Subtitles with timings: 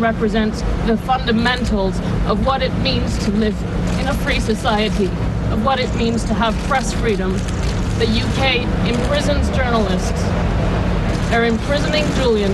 [0.00, 3.56] represents the fundamentals of what it means to live
[4.00, 5.06] in a free society,
[5.52, 7.32] of what it means to have press freedom.
[7.98, 10.22] The UK imprisons journalists.
[11.30, 12.52] They're imprisoning Julian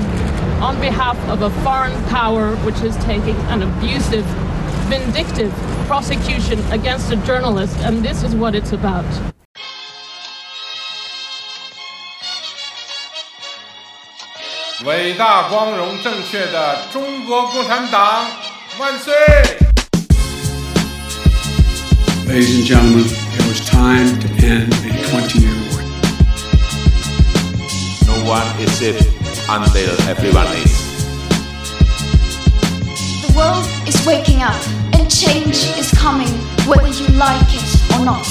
[0.61, 4.24] on behalf of a foreign power which is taking an abusive,
[4.88, 5.52] vindictive
[5.87, 9.36] prosecution against a journalist, and this is what it's about.
[14.86, 18.26] 伟大、光荣、正确的中国共产党
[18.80, 19.14] 万岁！
[22.27, 25.82] Ladies and gentlemen, it was time to end a 20 year war.
[28.07, 29.04] No one is safe
[29.48, 30.74] until everyone is.
[33.27, 34.57] The world is waking up
[34.98, 36.32] and change is coming
[36.66, 38.26] whether you like it or not.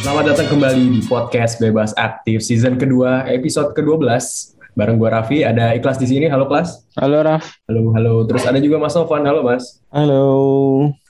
[0.00, 4.06] Selamat datang kembali di podcast Bebas Aktif season kedua, episode ke-12.
[4.73, 6.25] Bareng gue Raffi, ada Ikhlas di sini.
[6.25, 6.89] Halo Kelas.
[6.97, 7.61] Halo Raf.
[7.69, 8.25] Halo, halo.
[8.25, 9.21] Terus ada juga Mas Novan.
[9.21, 9.81] Halo Mas.
[9.93, 10.25] Halo.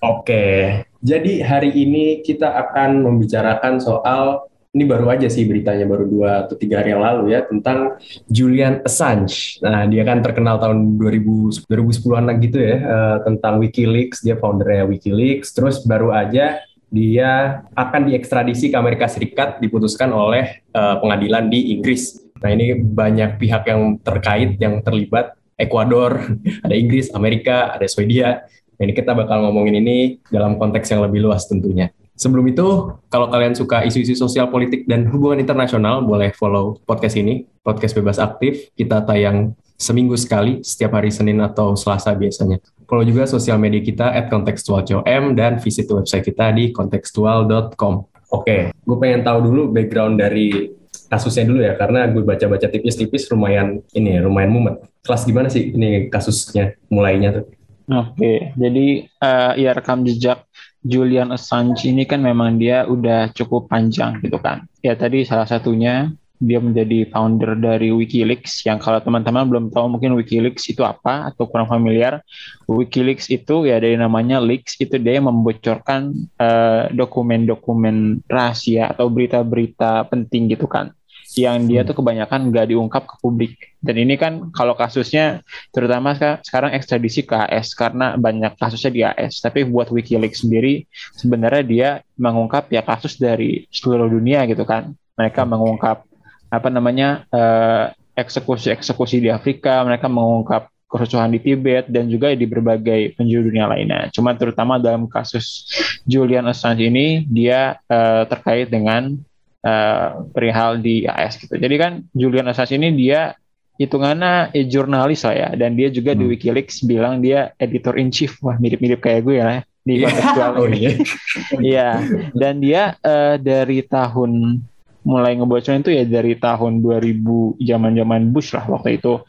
[0.03, 6.31] Oke, jadi hari ini kita akan membicarakan soal ini baru aja sih beritanya baru dua
[6.47, 9.61] atau tiga hari yang lalu ya tentang Julian Assange.
[9.61, 14.25] Nah dia kan terkenal tahun 2000 2010-an gitu ya eh, tentang WikiLeaks.
[14.25, 15.53] Dia foundernya WikiLeaks.
[15.53, 16.57] Terus baru aja
[16.89, 22.22] dia akan diekstradisi ke Amerika Serikat diputuskan oleh eh, pengadilan di Inggris.
[22.43, 25.39] Nah ini banyak pihak yang terkait yang terlibat.
[25.55, 26.19] Ekuador,
[26.65, 28.43] ada Inggris, Amerika, ada Swedia.
[28.73, 31.93] Nah, ini kita bakal ngomongin ini dalam konteks yang lebih luas tentunya.
[32.13, 37.45] Sebelum itu, kalau kalian suka isu-isu sosial politik dan hubungan internasional, boleh follow podcast ini,
[37.65, 38.69] podcast bebas aktif.
[38.77, 42.61] Kita tayang seminggu sekali, setiap hari Senin atau Selasa biasanya.
[42.85, 47.93] Follow juga sosial media kita at contextual.com dan visit website kita di contextual.com.
[48.33, 50.69] Oke, gue pengen tahu dulu background dari
[51.13, 54.81] kasusnya dulu ya, karena gue baca-baca tipis-tipis lumayan ini ya, lumayan mumet.
[55.05, 57.45] Kelas gimana sih ini kasusnya mulainya tuh?
[57.83, 60.47] Oke, jadi eh, ya rekam jejak
[60.83, 64.67] Julian Assange ini kan memang dia udah cukup panjang gitu kan.
[64.79, 66.11] Ya tadi salah satunya
[66.43, 71.47] dia menjadi founder dari WikiLeaks yang kalau teman-teman belum tahu mungkin WikiLeaks itu apa atau
[71.47, 72.19] kurang familiar.
[72.67, 80.07] WikiLeaks itu ya dari namanya leaks itu dia yang membocorkan eh, dokumen-dokumen rahasia atau berita-berita
[80.07, 80.95] penting gitu kan
[81.33, 83.53] yang dia tuh kebanyakan nggak diungkap ke publik.
[83.81, 85.41] Dan ini kan kalau kasusnya
[85.73, 89.41] terutama seka- sekarang ekstradisi ke AS karena banyak kasusnya di AS.
[89.41, 90.85] Tapi buat WikiLeaks sendiri
[91.17, 94.93] sebenarnya dia mengungkap ya kasus dari seluruh dunia gitu kan.
[95.17, 96.05] Mereka mengungkap
[96.53, 103.17] apa namanya eh, eksekusi-eksekusi di Afrika, mereka mengungkap kerusuhan di Tibet dan juga di berbagai
[103.17, 104.13] penjuru dunia lainnya.
[104.13, 105.65] Cuma terutama dalam kasus
[106.05, 109.17] Julian Assange ini dia eh, terkait dengan
[109.63, 111.55] eh, perihal di AS gitu.
[111.55, 113.33] Jadi kan Julian Assange ini dia
[113.79, 118.37] hitungannya eh, jurnalis lah ya dan dia juga di WikiLeaks bilang dia editor in chief.
[118.43, 120.77] Wah, mirip-mirip kayak gue ya di kontekstual Oh ini.
[120.79, 120.91] iya.
[121.73, 121.89] Iya,
[122.31, 124.61] dan dia eh, dari tahun
[125.03, 129.19] mulai ngebocorin itu ya dari tahun 2000 zaman-zaman Bush lah waktu itu.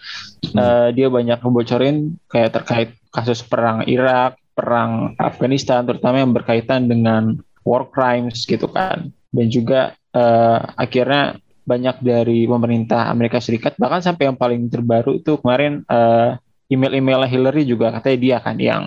[0.55, 7.43] Eh, dia banyak ngebocorin kayak terkait kasus perang Irak, perang Afghanistan terutama yang berkaitan dengan
[7.67, 9.11] war crimes gitu kan.
[9.35, 15.41] Dan juga eh, akhirnya banyak dari pemerintah Amerika Serikat bahkan sampai yang paling terbaru itu
[15.41, 16.39] kemarin eh,
[16.71, 18.83] email-email Hillary juga katanya dia kan yang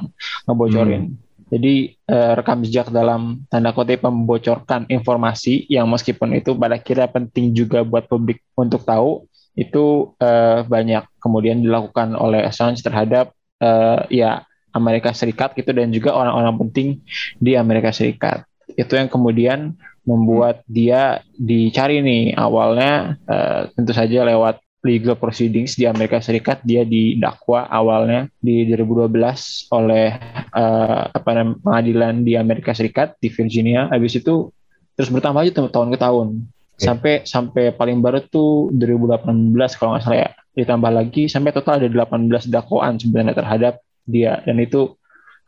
[0.49, 1.13] ngebocorin.
[1.47, 7.55] Jadi eh, rekam jejak dalam tanda kutip membocorkan informasi yang meskipun itu pada kira penting
[7.55, 9.23] juga buat publik untuk tahu
[9.55, 13.31] itu eh, banyak kemudian dilakukan oleh Assange terhadap
[13.63, 14.43] eh, ya
[14.75, 17.01] Amerika Serikat gitu dan juga orang-orang penting
[17.39, 18.43] di Amerika Serikat.
[18.75, 22.33] Itu yang kemudian membuat dia dicari nih.
[22.39, 29.11] Awalnya eh, tentu saja lewat legal proceedings di Amerika Serikat dia didakwa awalnya di 2012
[29.75, 30.07] oleh
[30.55, 33.91] eh, apa namanya pengadilan di Amerika Serikat di Virginia.
[33.91, 34.47] Habis itu
[34.95, 36.27] terus bertambah aja tahun ke tahun.
[36.77, 39.27] Sampai sampai paling baru tuh 2018
[39.75, 40.31] kalau nggak salah ya.
[40.57, 43.73] Ditambah lagi sampai total ada 18 dakwaan sebenarnya terhadap
[44.07, 44.41] dia.
[44.45, 44.95] Dan itu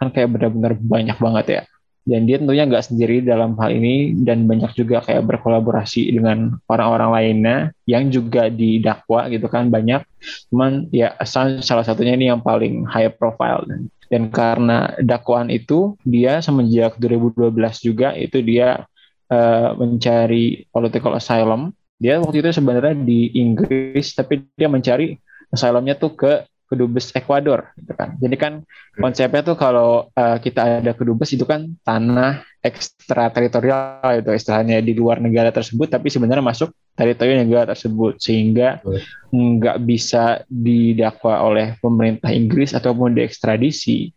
[0.02, 1.62] kan kayak benar-benar banyak banget ya
[2.10, 7.10] dan dia tentunya nggak sendiri dalam hal ini dan banyak juga kayak berkolaborasi dengan orang-orang
[7.14, 10.02] lainnya yang juga didakwa gitu kan banyak.
[10.50, 13.62] Cuman ya Assange salah satunya ini yang paling high profile.
[13.70, 17.54] Dan, dan karena dakwaan itu dia semenjak 2012
[17.86, 18.90] juga itu dia
[19.30, 21.70] uh, mencari political asylum.
[22.02, 25.14] Dia waktu itu sebenarnya di Inggris tapi dia mencari
[25.54, 26.34] asylumnya tuh ke
[26.70, 28.14] kedubes Ekuador gitu kan.
[28.22, 28.54] Jadi kan
[28.94, 35.24] konsepnya tuh kalau uh, kita ada kedubes itu kan tanah ekstrateritorial itu istilahnya di luar
[35.24, 38.84] negara tersebut tapi sebenarnya masuk teritori negara tersebut sehingga
[39.32, 44.12] nggak bisa didakwa oleh pemerintah Inggris ataupun diekstradisi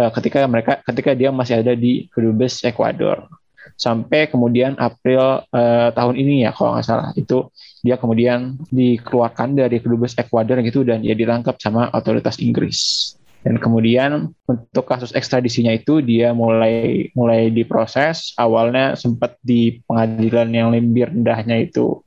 [0.00, 3.28] uh, ketika mereka ketika dia masih ada di kedubes Ekuador
[3.76, 7.08] sampai kemudian April uh, tahun ini ya kalau nggak salah.
[7.18, 7.50] Itu
[7.82, 13.12] dia kemudian dikeluarkan dari kedubes Ekuador gitu dan dia ditangkap sama otoritas Inggris.
[13.42, 18.38] Dan kemudian untuk kasus ekstradisinya itu dia mulai mulai diproses.
[18.38, 22.02] Awalnya sempat di pengadilan yang lebih rendahnya itu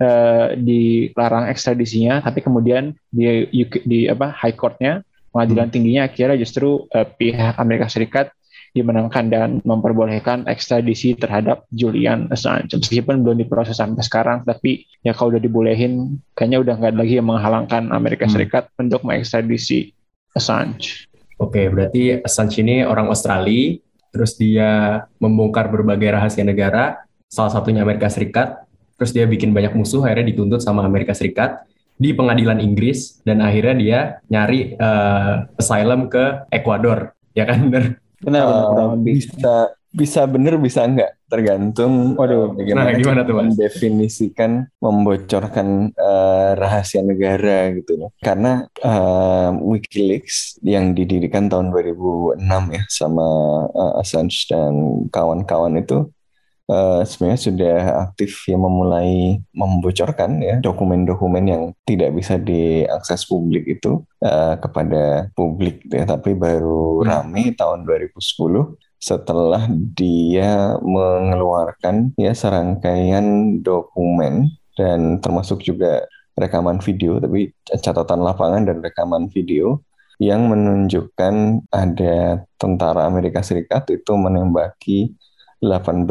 [0.00, 3.46] uh, dilarang ekstradisinya tapi kemudian di
[3.84, 5.02] di apa High Courtnya
[5.34, 5.74] pengadilan hmm.
[5.74, 8.32] tingginya akhirnya justru uh, pihak Amerika Serikat
[8.76, 12.72] dimenangkan dan memperbolehkan ekstradisi terhadap Julian Assange.
[12.74, 17.28] Meskipun belum diproses sampai sekarang, tapi ya kalau udah dibolehin, kayaknya udah nggak lagi yang
[17.28, 18.34] menghalangkan Amerika hmm.
[18.34, 18.82] Serikat hmm.
[18.88, 19.92] untuk mengekstradisi
[20.36, 21.08] Assange.
[21.38, 23.78] Oke, berarti Assange ini orang Australia,
[24.10, 28.66] terus dia membongkar berbagai rahasia negara, salah satunya Amerika Serikat,
[28.98, 31.62] terus dia bikin banyak musuh, akhirnya dituntut sama Amerika Serikat
[31.98, 34.00] di pengadilan Inggris, dan akhirnya dia
[34.30, 37.98] nyari uh, asylum ke Ekuador, ya kan bener?
[38.18, 41.16] Benar, uh, bisa bisa bener bisa enggak?
[41.28, 43.52] Tergantung Waduh, bagaimana nah, gimana tuh mas?
[43.52, 48.10] mendefinisikan membocorkan uh, rahasia negara gitu loh.
[48.20, 52.40] Karena uh, WikiLeaks yang didirikan tahun 2006
[52.72, 53.28] ya sama
[53.68, 56.08] uh, Assange dan kawan-kawan itu
[56.68, 57.78] uh, sebenarnya sudah
[58.08, 65.82] aktif ya memulai membocorkan ya dokumen-dokumen yang tidak bisa diakses publik itu uh, kepada publik
[65.88, 67.06] ya tapi baru hmm.
[67.08, 68.20] rame tahun 2010
[68.98, 76.06] setelah dia mengeluarkan ya serangkaian dokumen dan termasuk juga
[76.38, 79.82] rekaman video tapi catatan lapangan dan rekaman video
[80.18, 85.14] yang menunjukkan ada tentara Amerika Serikat itu menembaki
[85.58, 86.06] 18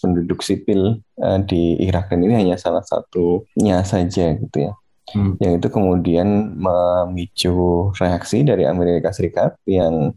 [0.00, 4.72] penduduk sipil uh, di Irak dan ini hanya salah satunya saja gitu ya.
[5.12, 5.40] Hmm.
[5.40, 10.12] Yang itu kemudian memicu reaksi dari Amerika Serikat yang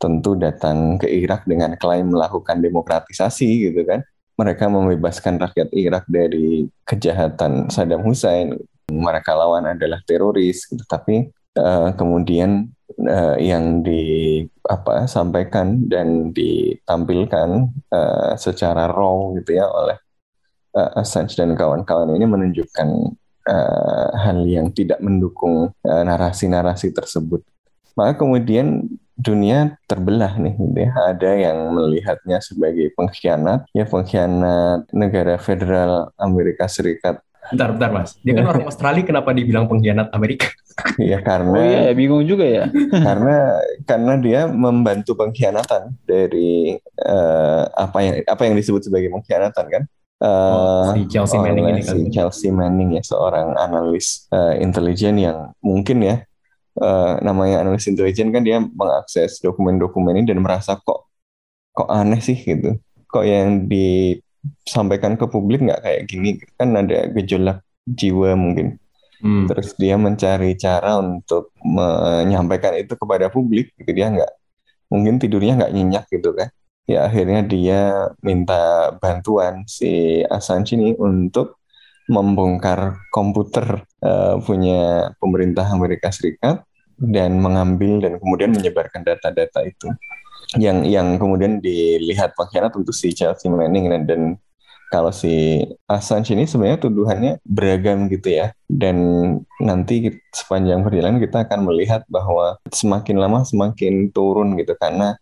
[0.00, 4.00] tentu datang ke Irak dengan klaim melakukan demokratisasi gitu kan.
[4.40, 8.56] Mereka membebaskan rakyat Irak dari kejahatan Saddam Hussein.
[8.88, 10.80] Mereka lawan adalah teroris gitu.
[10.88, 12.70] Tapi uh, kemudian
[13.06, 19.98] uh, yang di apa sampaikan dan ditampilkan uh, secara raw gitu ya oleh
[20.76, 22.88] uh, Assange dan kawan-kawan ini menunjukkan
[23.48, 27.42] uh, hal yang tidak mendukung narasi-narasi uh, tersebut.
[27.98, 28.86] Maka kemudian
[29.20, 30.90] dunia terbelah nih gitu ya.
[31.12, 37.20] Ada yang melihatnya sebagai pengkhianat, ya pengkhianat negara federal Amerika Serikat
[37.50, 38.14] Bentar, bentar mas.
[38.22, 40.48] Dia kan orang Australia, kenapa dibilang pengkhianat Amerika?
[40.96, 41.58] Iya karena.
[41.60, 42.64] Oh iya, bingung juga ya.
[43.06, 43.36] karena
[43.84, 46.72] karena dia membantu pengkhianatan dari
[47.04, 49.82] uh, apa yang apa yang disebut sebagai pengkhianatan kan?
[50.20, 51.92] Uh, oh, si Chelsea Manning ini kan.
[51.92, 56.24] Si Chelsea Manning ya seorang analis uh, intelijen yang mungkin ya
[56.80, 61.12] uh, namanya analis intelijen kan dia mengakses dokumen-dokumen ini dan merasa kok
[61.76, 62.80] kok aneh sih gitu.
[63.10, 64.16] Kok yang di
[64.64, 68.78] sampaikan ke publik nggak kayak gini kan ada gejolak jiwa mungkin.
[69.20, 69.44] Hmm.
[69.44, 73.92] terus dia mencari cara untuk menyampaikan itu kepada publik gitu.
[73.92, 74.32] Dia nggak
[74.88, 76.48] mungkin tidurnya nggak nyenyak gitu kan.
[76.88, 77.80] Ya akhirnya dia
[78.24, 81.60] minta bantuan si Assange ini untuk
[82.08, 86.64] membongkar komputer uh, punya pemerintah Amerika Serikat
[86.98, 89.88] dan mengambil dan kemudian menyebarkan data-data itu
[90.58, 94.22] yang yang kemudian dilihat pengkhianat untuk si Chelsea Manning dan, dan
[94.90, 98.50] kalau si Assange ini sebenarnya tuduhannya beragam gitu ya.
[98.66, 98.96] Dan
[99.62, 105.14] nanti sepanjang perjalanan kita akan melihat bahwa semakin lama semakin turun gitu karena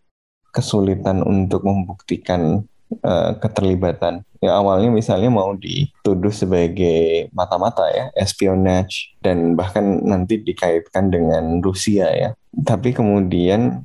[0.56, 2.64] kesulitan untuk membuktikan
[3.04, 4.24] uh, keterlibatan.
[4.40, 12.08] Ya awalnya misalnya mau dituduh sebagai mata-mata ya espionage dan bahkan nanti dikaitkan dengan Rusia
[12.14, 12.30] ya.
[12.64, 13.84] Tapi kemudian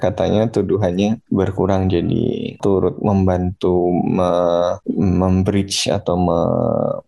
[0.00, 4.30] katanya tuduhannya berkurang jadi turut membantu me,
[4.90, 6.40] membridge atau me,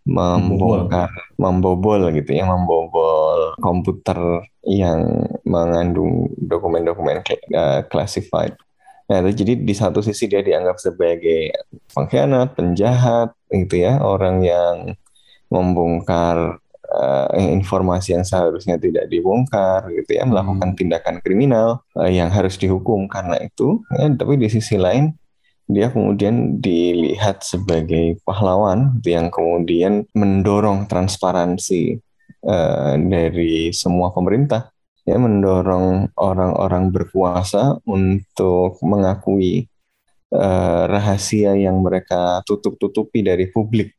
[0.06, 8.54] membongkar membobol gitu ya membobol komputer yang mengandung dokumen-dokumen uh, classified.
[9.10, 11.50] Nah, itu jadi di satu sisi dia dianggap sebagai
[11.92, 14.76] pengkhianat, penjahat, gitu ya, orang yang
[15.52, 16.61] membongkar
[16.92, 20.78] uh, informasi yang seharusnya tidak dibongkar, gitu ya, melakukan Hmm.
[20.78, 23.80] tindakan kriminal uh, yang harus dihukum karena itu.
[23.96, 25.16] Ya, tapi di sisi lain
[25.72, 32.02] dia kemudian dilihat sebagai pahlawan yang kemudian mendorong transparansi
[32.44, 34.68] uh, dari semua pemerintah
[35.02, 39.66] ya mendorong orang-orang berkuasa untuk mengakui
[40.34, 43.94] uh, rahasia yang mereka tutup-tutupi dari publik.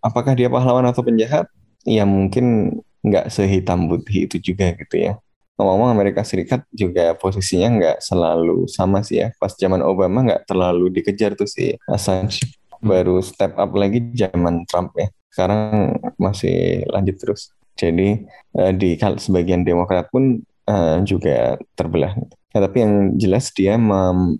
[0.00, 1.50] Apakah dia pahlawan atau penjahat?
[1.88, 5.16] Ya mungkin nggak sehitam putih itu juga gitu ya.
[5.56, 9.32] Ngomong-ngomong Amerika Serikat juga posisinya nggak selalu sama sih ya.
[9.40, 12.44] Pas zaman Obama nggak terlalu dikejar tuh si Assange.
[12.78, 15.10] Baru step up lagi zaman Trump ya.
[15.32, 17.50] Sekarang masih lanjut terus.
[17.74, 18.22] Jadi
[18.54, 20.38] uh, di sebagian Demokrat pun
[20.70, 22.14] uh, juga terbelah.
[22.54, 23.76] Ya, tapi yang jelas dia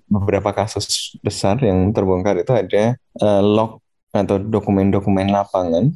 [0.09, 3.85] beberapa kasus besar yang terbongkar itu ada uh, log
[4.19, 5.95] atau dokumen-dokumen lapangan,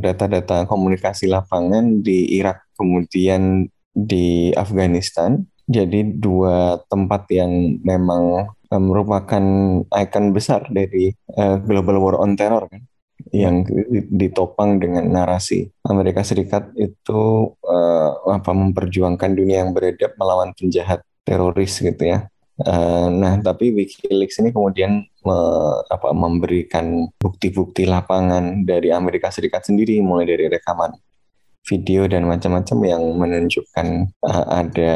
[0.00, 5.44] data-data uh, komunikasi lapangan di Irak, kemudian di Afghanistan.
[5.68, 9.44] Jadi dua tempat yang memang uh, merupakan
[9.84, 12.88] ikon besar dari uh, global war on terror kan
[13.34, 13.66] yang
[14.08, 21.76] ditopang dengan narasi Amerika Serikat itu uh, apa memperjuangkan dunia yang beredar melawan penjahat teroris
[21.76, 22.30] gitu ya.
[22.58, 25.38] Uh, nah, tapi WikiLeaks ini kemudian me,
[25.86, 30.90] apa, memberikan bukti-bukti lapangan dari Amerika Serikat sendiri, mulai dari rekaman
[31.62, 34.94] video dan macam-macam yang menunjukkan uh, ada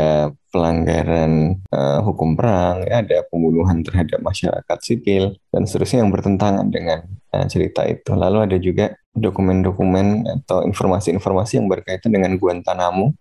[0.51, 7.07] pelanggaran uh, hukum perang, ya, ada pembunuhan terhadap masyarakat sipil dan seterusnya yang bertentangan dengan
[7.31, 8.11] uh, cerita itu.
[8.11, 13.15] Lalu ada juga dokumen-dokumen atau informasi-informasi yang berkaitan dengan Guantanamo.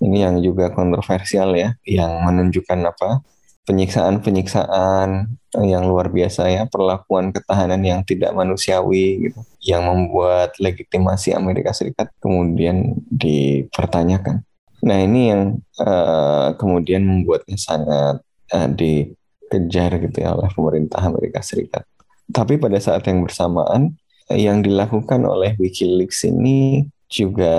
[0.00, 3.20] Ini yang juga kontroversial ya, yang menunjukkan apa
[3.62, 11.70] penyiksaan-penyiksaan yang luar biasa ya, perlakuan ketahanan yang tidak manusiawi gitu, yang membuat legitimasi Amerika
[11.76, 14.42] Serikat kemudian dipertanyakan.
[14.82, 15.42] Nah ini yang
[15.78, 18.18] uh, kemudian membuatnya sangat
[18.50, 21.86] uh, dikejar gitu ya oleh pemerintah Amerika Serikat.
[22.32, 23.94] Tapi pada saat yang bersamaan
[24.32, 27.54] yang dilakukan oleh WikiLeaks ini juga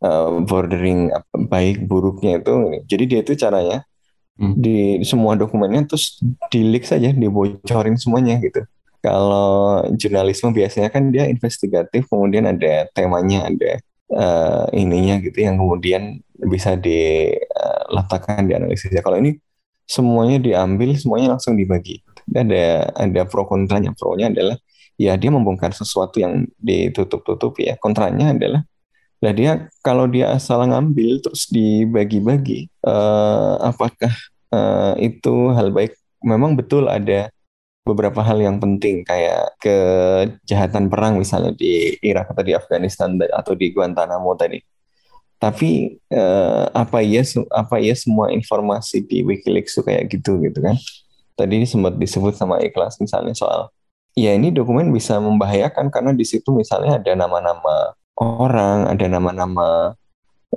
[0.00, 1.10] uh, bordering
[1.50, 2.80] baik buruknya itu.
[2.88, 3.82] Jadi dia itu caranya
[4.38, 4.54] hmm.
[4.58, 6.18] di semua dokumennya terus
[6.50, 8.64] di leak saja, dibocorin semuanya gitu.
[9.04, 13.76] Kalau jurnalisme biasanya kan dia investigatif, kemudian ada temanya, ada
[14.08, 18.88] uh, ininya gitu yang kemudian bisa diletakkan di analisis.
[18.88, 19.36] Ya kalau ini
[19.84, 22.00] semuanya diambil, semuanya langsung dibagi.
[22.32, 23.92] Ada ada pro kontranya.
[23.92, 24.56] Pro-nya adalah
[24.96, 27.76] ya dia membongkar sesuatu yang ditutup-tutup ya.
[27.76, 28.64] Kontranya adalah
[29.24, 34.12] Nah dia kalau dia asal ngambil terus dibagi-bagi, uh, apakah
[34.52, 35.96] uh, itu hal baik?
[36.20, 37.32] Memang betul ada
[37.88, 43.72] beberapa hal yang penting kayak kejahatan perang misalnya di Irak atau di Afghanistan atau di
[43.72, 44.60] Guantanamo tadi.
[45.40, 50.76] Tapi uh, apa ya apa ya semua informasi di WikiLeaks itu kayak gitu gitu kan?
[51.32, 53.72] Tadi sempat disebut sama Ikhlas misalnya soal
[54.14, 59.94] ya ini dokumen bisa membahayakan karena di situ misalnya ada nama-nama orang, ada nama-nama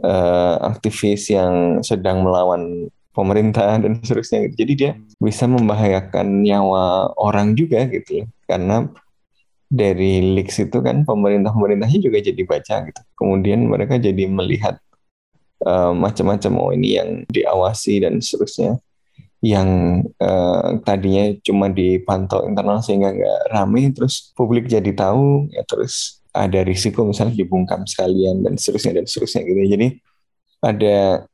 [0.03, 4.45] uh, aktivis yang sedang melawan pemerintah dan seterusnya.
[4.49, 4.55] Gitu.
[4.61, 8.25] Jadi dia bisa membahayakan nyawa orang juga gitu ya.
[8.45, 8.85] Karena
[9.67, 13.01] dari leaks itu kan pemerintah-pemerintahnya juga jadi baca gitu.
[13.17, 14.77] Kemudian mereka jadi melihat
[15.65, 18.77] uh, macam-macam oh ini yang diawasi dan seterusnya
[19.41, 26.25] yang uh, tadinya cuma dipantau internal sehingga nggak rame terus publik jadi tahu ya terus
[26.37, 29.61] ada risiko misalnya dibungkam sekalian dan seterusnya dan seterusnya gitu.
[29.73, 29.87] Jadi
[30.61, 31.25] ada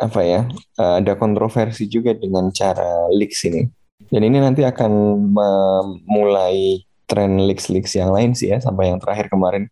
[0.00, 0.40] apa ya?
[0.76, 3.64] Ada kontroversi juga dengan cara leaks ini.
[4.10, 4.90] Dan ini nanti akan
[5.32, 9.66] memulai tren leaks-leaks yang lain sih ya sampai yang terakhir kemarin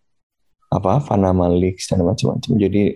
[0.69, 2.53] apa Panama leaks dan macam-macam.
[2.61, 2.93] Jadi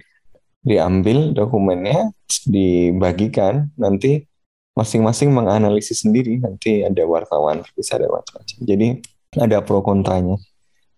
[0.62, 2.12] diambil dokumennya,
[2.44, 4.28] dibagikan, nanti
[4.76, 6.37] masing-masing menganalisis sendiri.
[6.37, 8.58] Nanti ada wartawan bisa ada macam-macam.
[8.61, 8.88] Jadi
[9.40, 10.37] ada pro kontranya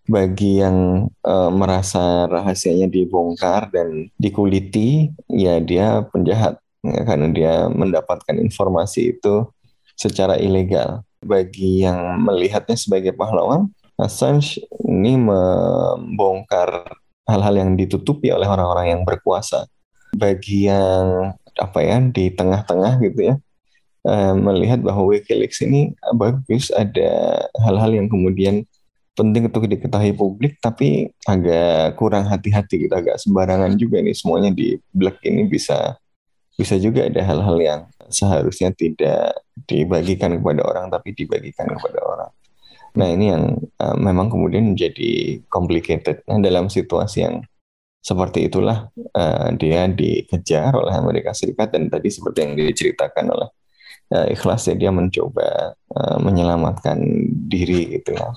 [0.05, 8.37] bagi yang uh, merasa rahasianya dibongkar dan dikuliti, ya dia penjahat ya, karena dia mendapatkan
[8.37, 9.49] informasi itu
[9.97, 11.01] secara ilegal.
[11.25, 16.85] Bagi yang melihatnya sebagai pahlawan, Assange ini membongkar
[17.25, 19.65] hal-hal yang ditutupi oleh orang-orang yang berkuasa.
[20.13, 23.35] Bagi yang apa ya di tengah-tengah gitu ya,
[24.05, 28.69] uh, melihat bahwa WikiLeaks ini bagus, ada hal-hal yang kemudian
[29.15, 34.75] penting untuk diketahui publik tapi agak kurang hati-hati gitu agak sembarangan juga nih semuanya di
[34.91, 35.95] black ini bisa
[36.55, 39.35] bisa juga ada hal-hal yang seharusnya tidak
[39.67, 42.31] dibagikan kepada orang tapi dibagikan kepada orang.
[42.95, 46.23] Nah ini yang uh, memang kemudian menjadi complicated.
[46.31, 47.43] Nah dalam situasi yang
[47.99, 53.49] seperti itulah uh, dia dikejar oleh Amerika Serikat dan tadi seperti yang diceritakan oleh
[54.15, 57.03] uh, ikhlasnya dia mencoba uh, menyelamatkan
[57.51, 58.31] diri gitu ya.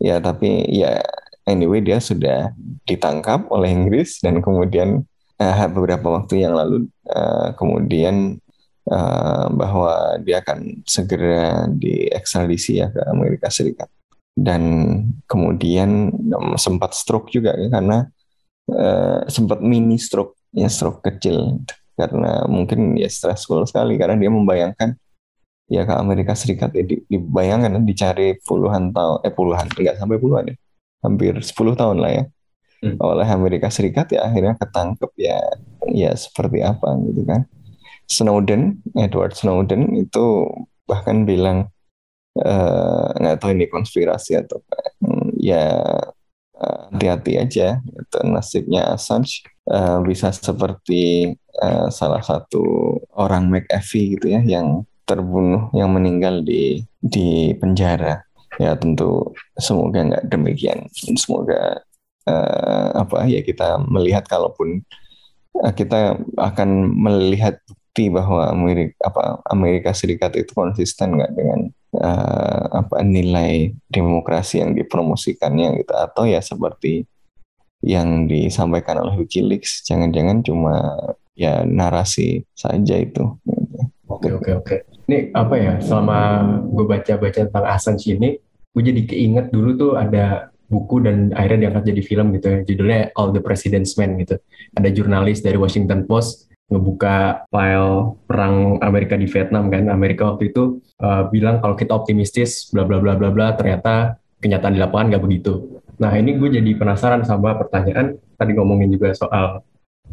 [0.00, 1.04] Ya tapi ya
[1.44, 2.56] anyway dia sudah
[2.88, 5.04] ditangkap oleh Inggris dan kemudian
[5.36, 8.40] uh, beberapa waktu yang lalu uh, kemudian
[8.88, 13.88] uh, bahwa dia akan segera diekstradisi ya ke Amerika Serikat.
[14.40, 14.62] Dan
[15.28, 18.08] kemudian um, sempat stroke juga ya karena
[18.72, 21.60] uh, sempat mini stroke ya stroke kecil.
[21.92, 24.96] Karena mungkin ya stressful sekali karena dia membayangkan
[25.70, 30.56] ya ke Amerika Serikat ya, dibayangkan dicari puluhan tahun eh puluhan enggak sampai puluhan ya
[31.00, 32.24] hampir 10 tahun lah ya
[32.84, 32.96] hmm.
[33.00, 35.38] oleh Amerika Serikat ya akhirnya ketangkep ya
[35.88, 37.46] ya seperti apa gitu kan
[38.10, 40.50] Snowden Edward Snowden itu
[40.84, 41.70] bahkan bilang
[42.36, 44.58] eh, nggak uh, tahu ini konspirasi atau
[45.00, 45.86] hmm, ya
[46.60, 48.18] hati-hati aja gitu.
[48.28, 55.90] nasibnya Assange uh, bisa seperti uh, salah satu orang McAfee gitu ya yang terbunuh yang
[55.92, 58.22] meninggal di di penjara
[58.60, 60.84] ya tentu semoga nggak demikian
[61.16, 61.80] semoga
[62.28, 64.84] uh, apa ya kita melihat kalaupun
[65.60, 71.60] uh, kita akan melihat bukti bahwa Amerika apa Amerika Serikat itu konsisten nggak dengan
[71.98, 77.08] uh, apa nilai demokrasi yang dipromosikannya gitu atau ya seperti
[77.80, 80.74] yang disampaikan oleh WikiLeaks jangan-jangan cuma
[81.32, 83.24] ya narasi saja itu.
[84.06, 84.76] Oke oke oke.
[85.10, 86.18] Ini apa ya selama
[86.70, 88.38] gue baca-baca tentang Assange ini,
[88.70, 92.58] gue jadi keinget dulu tuh ada buku dan akhirnya diangkat jadi film gitu ya.
[92.62, 94.38] Judulnya All the President's Men gitu.
[94.78, 99.90] Ada jurnalis dari Washington Post ngebuka file perang Amerika di Vietnam kan.
[99.90, 104.78] Amerika waktu itu uh, bilang kalau kita optimistis bla bla bla bla bla ternyata kenyataan
[104.78, 105.82] di lapangan nggak begitu.
[105.98, 108.14] Nah ini gue jadi penasaran sama pertanyaan.
[108.38, 109.66] Tadi ngomongin juga soal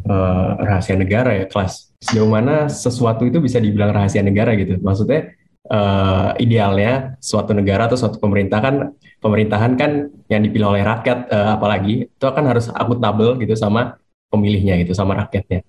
[0.06, 5.34] uh, rahasia negara ya kelas sejauh mana sesuatu itu bisa dibilang rahasia negara gitu maksudnya
[5.66, 12.06] uh, idealnya suatu negara atau suatu pemerintahan pemerintahan kan yang dipilih oleh rakyat uh, apalagi
[12.06, 13.98] itu akan harus akuntabel gitu sama
[14.30, 15.66] pemilihnya gitu sama rakyatnya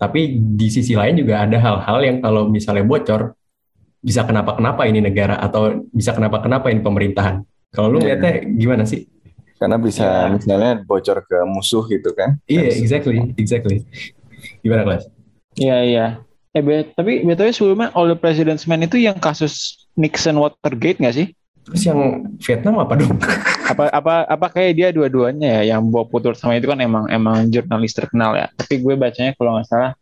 [0.00, 3.36] tapi di sisi lain juga ada hal-hal yang kalau misalnya bocor
[4.00, 7.44] bisa kenapa-kenapa ini negara atau bisa kenapa-kenapa ini pemerintahan.
[7.70, 8.16] Kalau lu yeah.
[8.16, 9.04] lihatnya gimana sih?
[9.60, 10.32] Karena bisa yeah.
[10.32, 12.40] misalnya bocor ke musuh gitu kan?
[12.48, 13.84] Iya, yeah, exactly, exactly.
[14.64, 15.04] Gimana kelas?
[15.60, 15.98] Iya, yeah, iya.
[16.00, 16.10] Yeah.
[16.50, 21.14] Eh, bet, tapi betulnya sebelumnya All the President's Men itu yang kasus Nixon Watergate nggak
[21.14, 21.26] sih?
[21.62, 23.14] Terus yang Vietnam apa dong?
[23.70, 27.46] apa apa apa kayak dia dua-duanya ya yang bawa putur sama itu kan emang emang
[27.54, 28.50] jurnalis terkenal ya.
[28.58, 29.92] Tapi gue bacanya kalau nggak salah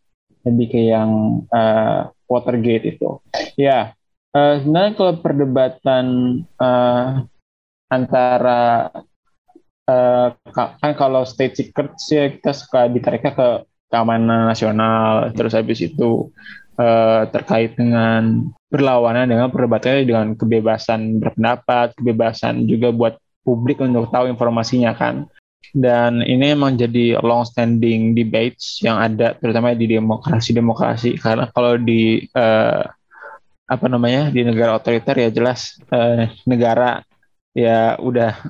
[0.48, 3.20] lebih ke yang uh, Watergate itu.
[3.60, 3.92] Ya,
[4.32, 6.06] uh, sebenarnya kalau perdebatan
[6.56, 7.28] uh,
[7.92, 8.88] antara
[9.88, 13.48] uh, kan kalau state secrets ya kita suka ditariknya ke
[13.88, 16.28] keamanan nasional, terus habis itu
[16.76, 24.28] uh, terkait dengan berlawanan dengan perdebatannya dengan kebebasan berpendapat, kebebasan juga buat publik untuk tahu
[24.28, 25.24] informasinya kan.
[25.72, 32.24] Dan ini memang jadi long standing debates yang ada terutama di demokrasi-demokrasi karena kalau di
[32.32, 32.88] uh,
[33.68, 37.04] apa namanya di negara otoriter ya jelas uh, negara
[37.52, 38.48] ya udah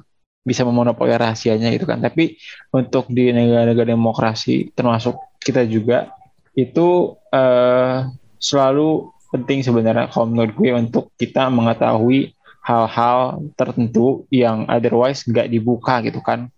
[0.49, 2.01] bisa memonopoli rahasianya gitu kan.
[2.01, 2.41] Tapi
[2.73, 6.17] untuk di negara-negara demokrasi termasuk kita juga
[6.57, 8.09] itu uh,
[8.41, 12.33] selalu penting sebenarnya kalau menurut gue untuk kita mengetahui
[12.65, 16.49] hal-hal tertentu yang otherwise nggak dibuka gitu kan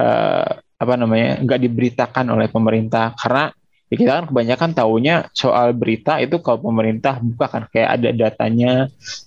[0.00, 3.50] uh, apa namanya nggak diberitakan oleh pemerintah karena
[3.88, 8.72] ya kita kan kebanyakan tahunya soal berita itu kalau pemerintah buka kan kayak ada datanya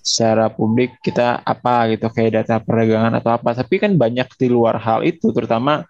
[0.02, 4.78] secara publik kita apa gitu kayak data perdagangan atau apa tapi kan banyak di luar
[4.78, 5.82] hal itu terutama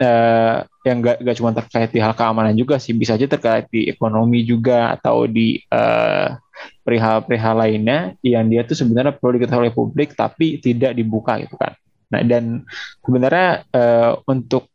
[0.00, 3.86] uh, yang gak, gak cuma terkait di hal keamanan juga sih, bisa aja terkait di
[3.92, 6.40] ekonomi juga atau di perihal
[6.84, 11.76] perihal-perihal lainnya yang dia tuh sebenarnya perlu diketahui oleh publik tapi tidak dibuka gitu kan.
[12.10, 12.64] Nah dan
[13.04, 14.69] sebenarnya uh, untuk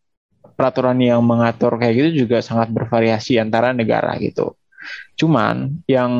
[0.55, 4.55] peraturan yang mengatur kayak gitu juga sangat bervariasi antara negara gitu.
[5.19, 6.11] Cuman yang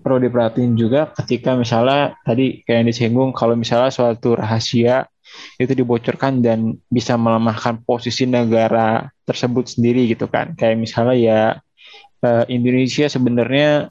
[0.00, 5.10] perlu diperhatiin juga ketika misalnya tadi kayak yang disinggung kalau misalnya suatu rahasia
[5.58, 10.54] itu dibocorkan dan bisa melemahkan posisi negara tersebut sendiri gitu kan.
[10.54, 11.40] Kayak misalnya ya
[12.22, 13.90] uh, Indonesia sebenarnya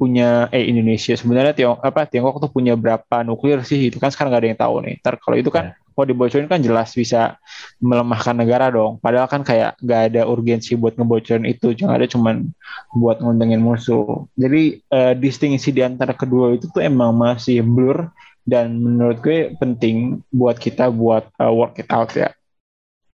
[0.00, 4.32] punya eh Indonesia sebenarnya Tiongkok apa Tiongkok tuh punya berapa nuklir sih itu kan sekarang
[4.32, 4.94] nggak ada yang tahu nih.
[5.04, 7.36] Ntar kalau itu kan kalau dibocorin kan jelas bisa
[7.82, 8.96] melemahkan negara dong.
[9.02, 12.48] Padahal kan kayak nggak ada urgensi buat ngebocorin itu, cuma ada cuman
[12.94, 14.24] buat nguntungin musuh.
[14.38, 18.08] Jadi uh, distingsi di antara kedua itu tuh emang masih blur
[18.48, 22.32] dan menurut gue penting buat kita buat uh, work it out ya.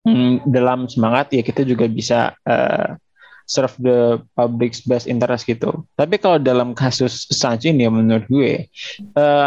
[0.01, 2.97] Hmm, dalam semangat ya kita juga bisa uh,
[3.45, 4.01] serve the
[4.39, 5.85] public's best interest gitu.
[5.99, 8.71] Tapi kalau dalam kasus Assange ini ya menurut gue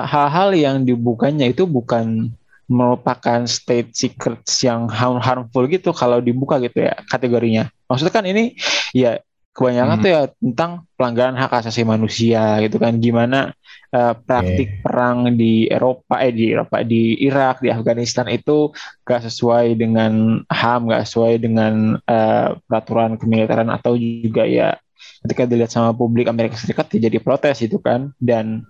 [0.03, 2.35] hal-hal uh, yang dibukanya itu bukan
[2.67, 7.67] merupakan state secrets yang harmful gitu kalau dibuka gitu ya kategorinya.
[7.87, 8.55] Maksudnya kan ini
[8.95, 9.19] ya
[9.53, 10.03] kebanyakan hmm.
[10.03, 13.53] tuh ya tentang pelanggaran hak asasi manusia gitu kan gimana
[13.93, 14.81] uh, praktik okay.
[14.81, 18.73] perang di Eropa eh di Eropa di Irak di Afghanistan itu
[19.05, 24.73] gak sesuai dengan HAM gak sesuai dengan uh, peraturan kemiliteran atau juga ya
[25.21, 28.65] ketika dilihat sama publik Amerika Serikat ya jadi protes itu kan dan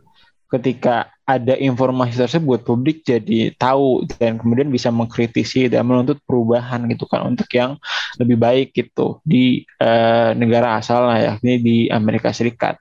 [0.52, 7.08] ketika ada informasi tersebut publik jadi tahu dan kemudian bisa mengkritisi dan menuntut perubahan gitu
[7.08, 7.80] kan untuk yang
[8.20, 12.76] lebih baik gitu di uh, negara asal lah yakni di Amerika Serikat.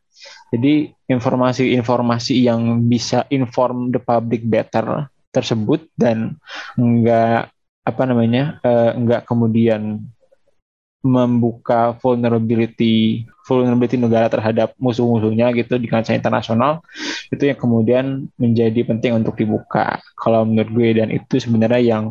[0.52, 6.36] Jadi informasi-informasi yang bisa inform the public better tersebut dan
[6.76, 7.48] enggak
[7.82, 10.02] apa namanya uh, enggak kemudian
[11.02, 16.78] membuka vulnerability vulnerability negara terhadap musuh-musuhnya gitu di kancah internasional
[17.34, 19.98] itu yang kemudian menjadi penting untuk dibuka.
[20.14, 22.04] Kalau menurut gue dan itu sebenarnya yang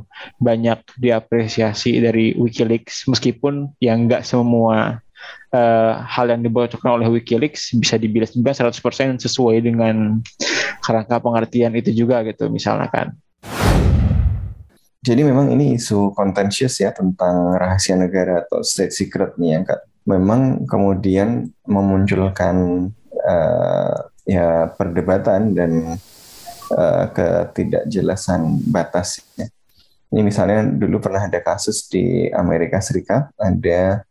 [0.44, 5.00] banyak diapresiasi dari WikiLeaks meskipun yang nggak semua
[5.56, 8.76] uh, hal yang dibocorkan oleh WikiLeaks bisa dibilang 100%
[9.24, 10.20] sesuai dengan
[10.84, 13.16] kerangka pengertian itu juga gitu misalnya kan
[15.02, 19.64] jadi memang ini isu contentious ya tentang rahasia negara atau state secret nih yang
[20.06, 22.86] memang kemudian memunculkan
[23.26, 23.98] uh,
[24.30, 25.98] ya perdebatan dan
[26.78, 29.50] uh, ketidakjelasan batasnya.
[30.14, 34.06] Ini misalnya dulu pernah ada kasus di Amerika Serikat ada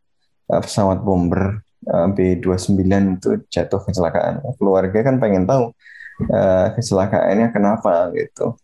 [0.50, 2.82] uh, pesawat bomber uh, B29
[3.14, 4.42] itu jatuh kecelakaan.
[4.58, 5.70] Keluarga kan pengen tahu
[6.34, 8.58] uh, kecelakaannya kenapa gitu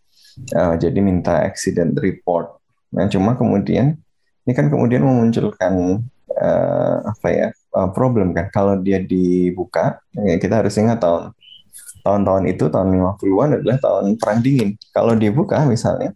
[0.55, 2.61] uh, jadi minta accident report.
[2.93, 3.97] Nah, cuma kemudian
[4.47, 6.05] ini kan kemudian memunculkan
[6.39, 11.35] uh, apa ya uh, problem kan kalau dia dibuka ya kita harus ingat tahun
[12.07, 14.79] tahun-tahun itu tahun 50-an adalah tahun perang dingin.
[14.95, 16.15] Kalau dibuka misalnya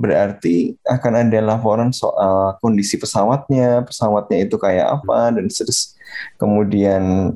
[0.00, 5.94] berarti akan ada laporan soal kondisi pesawatnya, pesawatnya itu kayak apa dan terus
[6.40, 7.30] kemudian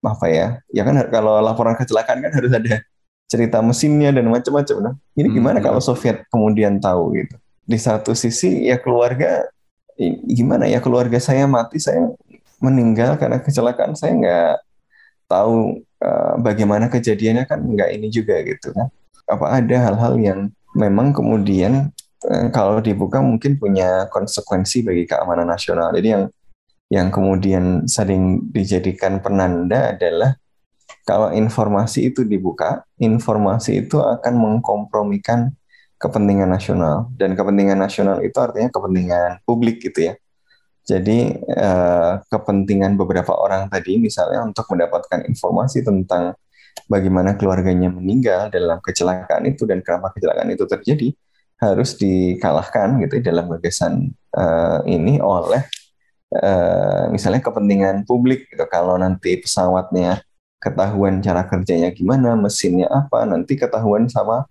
[0.00, 0.62] apa ya?
[0.72, 2.80] Ya kan kalau laporan kecelakaan kan harus ada
[3.32, 4.76] cerita mesinnya dan macam-macam.
[4.84, 5.64] Nah, ini hmm, gimana hmm.
[5.64, 7.40] kalau Soviet kemudian tahu gitu?
[7.64, 9.48] Di satu sisi ya keluarga
[10.28, 12.12] gimana ya keluarga saya mati, saya
[12.60, 14.54] meninggal karena kecelakaan, saya nggak
[15.32, 18.92] tahu uh, bagaimana kejadiannya kan nggak ini juga gitu kan.
[19.24, 20.40] Apa ada hal-hal yang
[20.76, 21.88] memang kemudian
[22.28, 25.88] uh, kalau dibuka mungkin punya konsekuensi bagi keamanan nasional.
[25.96, 26.24] Jadi yang
[26.92, 30.36] yang kemudian sering dijadikan penanda adalah
[31.02, 35.50] kalau informasi itu dibuka, informasi itu akan mengkompromikan
[35.98, 40.14] kepentingan nasional dan kepentingan nasional itu artinya kepentingan publik gitu ya.
[40.82, 46.34] Jadi eh, kepentingan beberapa orang tadi misalnya untuk mendapatkan informasi tentang
[46.90, 51.08] bagaimana keluarganya meninggal dalam kecelakaan itu dan kenapa kecelakaan itu terjadi
[51.62, 55.62] harus dikalahkan gitu dalam gagasan eh, ini oleh
[56.34, 58.66] eh, misalnya kepentingan publik gitu.
[58.66, 60.18] Kalau nanti pesawatnya
[60.62, 64.46] ketahuan cara kerjanya gimana, mesinnya apa, nanti ketahuan sama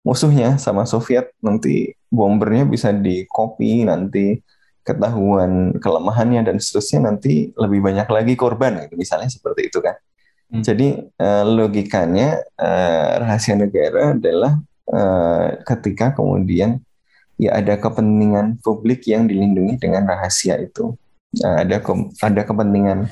[0.00, 4.40] musuhnya, sama Soviet, nanti bombernya bisa di copy, nanti
[4.80, 9.94] ketahuan kelemahannya dan seterusnya nanti lebih banyak lagi korban gitu misalnya seperti itu kan.
[10.50, 10.64] Hmm.
[10.64, 14.58] Jadi uh, logikanya uh, rahasia negara adalah
[14.90, 16.80] uh, ketika kemudian
[17.38, 20.96] ya ada kepentingan publik yang dilindungi dengan rahasia itu.
[21.38, 21.92] Nah, ada ke
[22.26, 23.06] ada kepentingan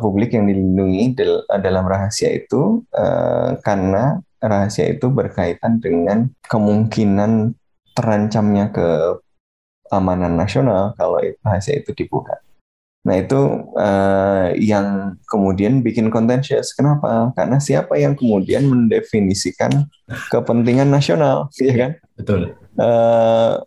[0.00, 1.16] publik yang dilindungi
[1.60, 7.54] dalam rahasia itu uh, karena rahasia itu berkaitan dengan kemungkinan
[7.92, 8.88] terancamnya ke
[9.92, 12.40] keamanan nasional kalau rahasia itu dibuka.
[13.02, 13.40] Nah itu
[13.76, 16.72] uh, yang kemudian bikin contentious.
[16.72, 17.34] Kenapa?
[17.34, 19.90] Karena siapa yang kemudian mendefinisikan
[20.30, 21.90] kepentingan nasional, ya kan?
[22.14, 22.56] Betul.
[22.78, 23.60] Uh,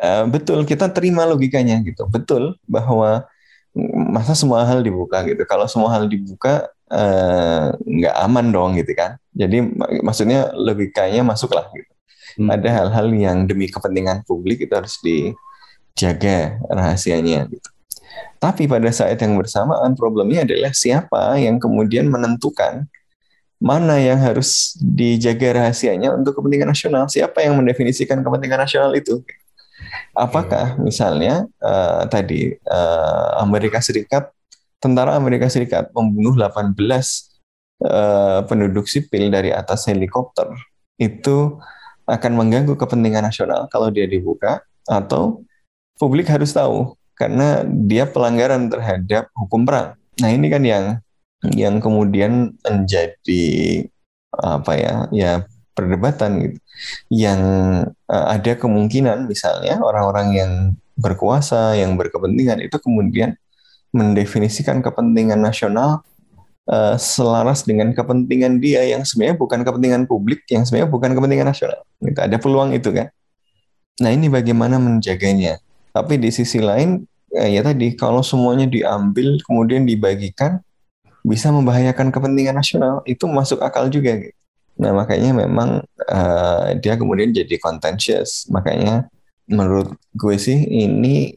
[0.00, 2.08] uh, betul kita terima logikanya gitu.
[2.08, 3.29] Betul bahwa
[4.10, 8.92] masa semua hal dibuka gitu kalau semua hal dibuka eh, nggak uh, aman dong gitu
[8.98, 11.92] kan jadi mak maksudnya logikanya masuklah gitu
[12.42, 12.50] hmm.
[12.50, 17.70] ada hal-hal yang demi kepentingan publik itu harus dijaga rahasianya gitu
[18.42, 22.90] tapi pada saat yang bersamaan problemnya adalah siapa yang kemudian menentukan
[23.60, 27.04] mana yang harus dijaga rahasianya untuk kepentingan nasional?
[27.12, 29.20] Siapa yang mendefinisikan kepentingan nasional itu?
[30.20, 34.28] Apakah misalnya uh, tadi uh, Amerika Serikat,
[34.76, 40.52] tentara Amerika Serikat membunuh 18 uh, penduduk sipil dari atas helikopter
[41.00, 41.56] itu
[42.04, 45.40] akan mengganggu kepentingan nasional kalau dia dibuka atau
[45.96, 49.96] publik harus tahu karena dia pelanggaran terhadap hukum perang.
[50.20, 50.84] Nah ini kan yang
[51.56, 53.44] yang kemudian menjadi
[54.36, 55.32] apa ya ya
[55.80, 56.58] perdebatan gitu.
[57.08, 57.40] Yang
[58.06, 60.52] uh, ada kemungkinan misalnya orang-orang yang
[61.00, 63.32] berkuasa yang berkepentingan itu kemudian
[63.90, 66.04] mendefinisikan kepentingan nasional
[66.68, 71.80] uh, selaras dengan kepentingan dia yang sebenarnya bukan kepentingan publik yang sebenarnya bukan kepentingan nasional.
[71.98, 73.08] Gitu ada peluang itu kan.
[74.00, 75.58] Nah ini bagaimana menjaganya?
[75.90, 77.02] Tapi di sisi lain
[77.34, 80.62] eh, ya tadi kalau semuanya diambil kemudian dibagikan
[81.20, 84.36] bisa membahayakan kepentingan nasional itu masuk akal juga gitu.
[84.78, 88.46] Nah makanya memang uh, dia kemudian jadi contentious.
[88.52, 89.10] Makanya
[89.50, 91.34] menurut gue sih ini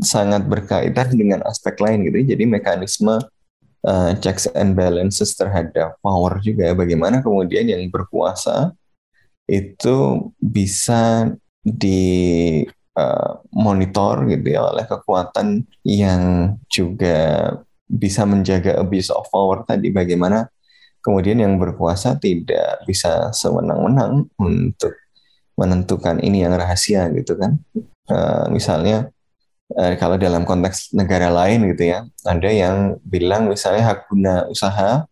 [0.00, 2.36] sangat berkaitan dengan aspek lain gitu.
[2.36, 3.20] Jadi mekanisme
[3.84, 6.72] uh, checks and balances terhadap power juga.
[6.72, 8.72] Bagaimana kemudian yang berkuasa
[9.50, 11.28] itu bisa
[11.62, 12.62] di
[12.96, 17.50] uh, monitor gitu ya oleh kekuatan yang juga
[17.86, 20.48] bisa menjaga abuse of power tadi bagaimana
[21.02, 24.94] kemudian yang berkuasa tidak bisa sewenang-wenang untuk
[25.58, 27.58] menentukan ini yang rahasia gitu kan.
[28.08, 29.10] Uh, misalnya
[29.76, 35.06] uh, kalau dalam konteks negara lain gitu ya ada yang bilang misalnya hak guna usaha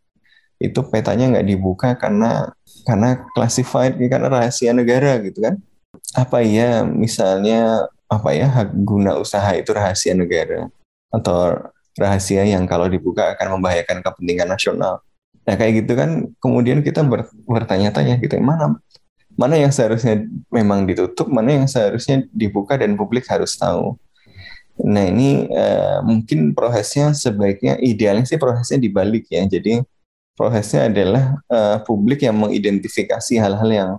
[0.60, 2.52] itu petanya nggak dibuka karena
[2.84, 5.56] karena classified karena rahasia negara gitu kan.
[6.14, 10.68] Apa ya misalnya apa ya hak guna usaha itu rahasia negara?
[11.10, 11.58] Atau
[11.96, 15.00] rahasia yang kalau dibuka akan membahayakan kepentingan nasional.
[15.46, 18.76] Nah kayak gitu kan kemudian kita ber, bertanya-tanya gitu mana
[19.40, 23.96] mana yang seharusnya memang ditutup, mana yang seharusnya dibuka dan publik harus tahu.
[24.84, 29.48] Nah ini uh, mungkin prosesnya sebaiknya idealnya sih prosesnya dibalik ya.
[29.48, 29.80] Jadi
[30.36, 33.90] prosesnya adalah uh, publik yang mengidentifikasi hal-hal yang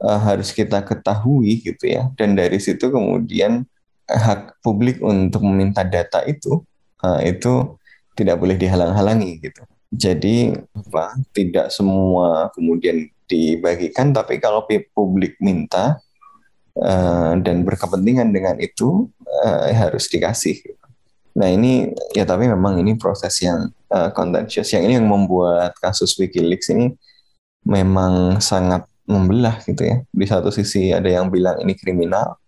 [0.00, 2.08] uh, harus kita ketahui gitu ya.
[2.16, 3.68] Dan dari situ kemudian
[4.08, 6.64] hak publik untuk meminta data itu
[7.04, 7.76] uh, itu
[8.16, 9.64] tidak boleh dihalang-halangi gitu.
[9.92, 14.64] Jadi apa tidak semua kemudian dibagikan, tapi kalau
[14.96, 16.00] publik minta
[16.80, 19.12] uh, dan berkepentingan dengan itu
[19.44, 20.64] uh, harus dikasih.
[21.36, 24.72] Nah ini ya tapi memang ini proses yang uh, contentious.
[24.72, 26.96] Yang ini yang membuat kasus WikiLeaks ini
[27.68, 30.00] memang sangat membelah gitu ya.
[30.08, 32.40] Di satu sisi ada yang bilang ini kriminal,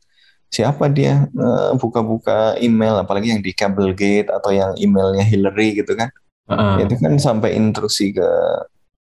[0.54, 6.14] siapa dia eh, buka-buka email apalagi yang di Cablegate atau yang emailnya Hillary gitu kan
[6.48, 6.82] uh-uh.
[6.84, 8.28] itu kan sampai intrusi ke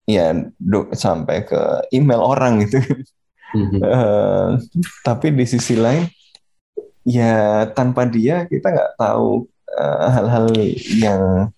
[0.08, 1.60] ya do, sampai ke
[1.94, 2.82] email orang gitu
[3.54, 3.80] uh-huh.
[3.86, 4.48] uh,
[5.06, 6.06] tapi di sisi lain
[7.06, 9.46] ya tanpa dia kita nggak tahu
[9.78, 10.46] uh, hal-hal
[10.98, 11.48] yang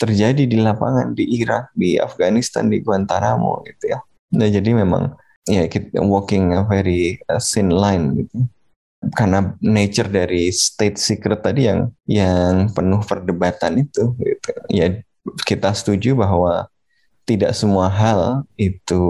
[0.00, 4.00] terjadi di lapangan di Irak di Afghanistan di Guantanamo gitu ya
[4.32, 5.12] nah jadi memang
[5.46, 8.48] ya kita walking a very uh, thin line gitu
[9.10, 14.50] karena nature dari state secret tadi yang yang penuh perdebatan itu gitu.
[14.70, 15.02] ya
[15.42, 16.70] kita setuju bahwa
[17.26, 19.02] tidak semua hal itu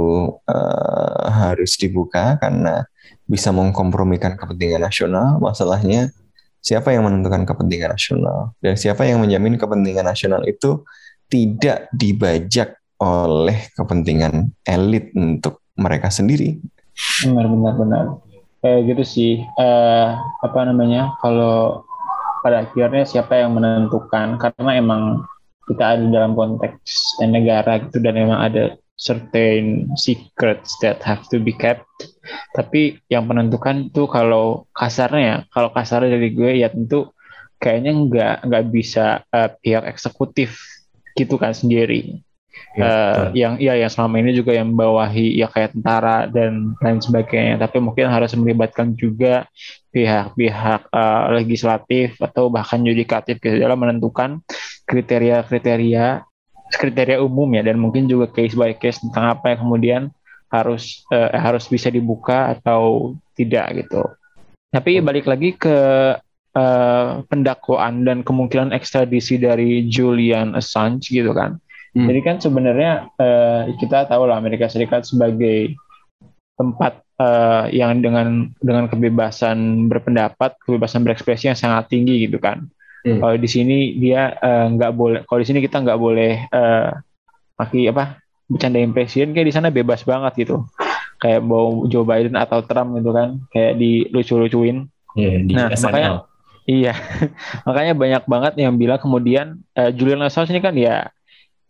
[0.49, 2.85] uh, harus dibuka karena
[3.25, 5.41] bisa mengkompromikan kepentingan nasional.
[5.41, 6.13] Masalahnya
[6.61, 8.53] siapa yang menentukan kepentingan nasional?
[8.61, 10.85] Dan siapa yang menjamin kepentingan nasional itu
[11.33, 16.61] tidak dibajak oleh kepentingan elit untuk mereka sendiri?
[17.25, 18.05] Benar benar benar
[18.63, 19.33] kayak gitu sih.
[19.59, 21.85] Uh, apa namanya kalau
[22.41, 24.39] pada akhirnya siapa yang menentukan?
[24.39, 25.27] Karena emang
[25.67, 31.51] kita ada dalam konteks negara gitu dan emang ada certain secrets that have to be
[31.51, 31.85] kept.
[32.55, 37.11] Tapi yang menentukan tuh kalau kasarnya ya kalau kasarnya dari gue ya tentu
[37.59, 40.59] kayaknya nggak nggak bisa uh, pihak eksekutif
[41.15, 42.23] gitu kan sendiri
[42.77, 46.99] ya, uh, yang ya yang selama ini juga yang bawahi ya kayak tentara dan lain
[47.01, 47.61] sebagainya.
[47.61, 49.47] Tapi mungkin harus melibatkan juga
[49.93, 54.41] pihak-pihak uh, legislatif atau bahkan yudikatif gitu dalam menentukan
[54.89, 56.25] kriteria-kriteria
[56.73, 57.63] kriteria umum ya.
[57.63, 60.03] Dan mungkin juga case by case tentang apa yang kemudian
[60.53, 64.05] harus uh, harus bisa dibuka atau tidak gitu.
[64.73, 65.77] Tapi balik lagi ke
[66.57, 71.61] uh, pendakwaan dan kemungkinan ekstradisi dari Julian Assange gitu kan
[71.93, 72.09] Hmm.
[72.09, 75.77] Jadi kan sebenarnya uh, kita tahu lah Amerika Serikat sebagai
[76.57, 82.65] tempat uh, yang dengan dengan kebebasan berpendapat, kebebasan berekspresi yang sangat tinggi gitu kan.
[83.05, 83.21] Hmm.
[83.21, 84.33] Kalau di sini dia
[84.73, 86.97] nggak uh, boleh, kalau di sini kita nggak boleh uh,
[87.59, 88.17] maki apa
[88.49, 90.65] bercandain presiden kayak di sana bebas banget gitu
[91.17, 95.85] kayak mau Joe Biden atau Trump gitu kan kayak dilucu-lucuin di Nah, SNL.
[95.87, 96.13] makanya-
[96.63, 96.95] Iya,
[97.67, 101.11] makanya banyak banget yang bilang kemudian eh, Julian Assange ini kan ya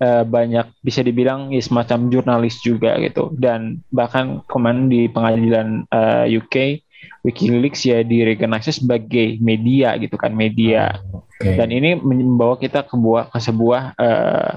[0.03, 3.31] eh, banyak bisa dibilang ya, semacam jurnalis juga gitu.
[3.39, 6.83] Dan bahkan kemarin di pengadilan eh, UK
[7.23, 10.99] WikiLeaks ya direcognize sebagai media gitu kan media.
[11.43, 11.59] Oke.
[11.59, 14.53] dan ini membawa kita ke buah ke sebuah eh,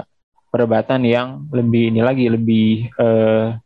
[0.54, 3.58] perdebatan yang lebih ini lagi lebih eh,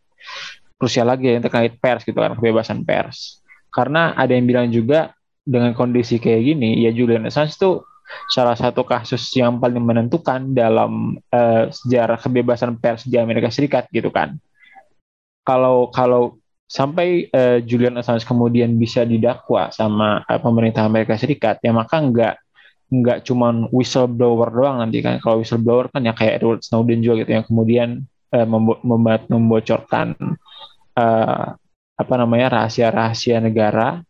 [0.80, 3.44] krusial lagi yang terkait pers gitu kan kebebasan pers.
[3.68, 5.12] Karena ada yang bilang juga
[5.44, 7.84] dengan kondisi kayak gini ya Julian Assange itu
[8.30, 14.10] salah satu kasus yang paling menentukan dalam eh, sejarah kebebasan pers di Amerika Serikat gitu
[14.10, 14.36] kan.
[15.46, 16.38] Kalau kalau
[16.70, 22.34] sampai eh, Julian Assange kemudian bisa didakwa sama eh, pemerintah Amerika Serikat ya maka nggak
[22.90, 25.18] nggak cuman whistleblower doang nanti kan.
[25.22, 27.88] Kalau whistleblower kan ya kayak Edward Snowden juga gitu yang kemudian
[28.34, 28.82] eh, membo-
[29.30, 30.14] membocorkan
[30.98, 31.46] eh,
[32.00, 34.00] apa namanya rahasia-rahasia negara